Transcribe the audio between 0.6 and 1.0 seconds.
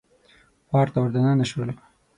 پارک ته